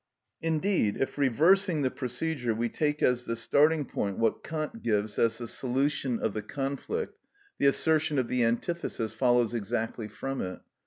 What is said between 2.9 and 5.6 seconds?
as the starting point what Kant gives as the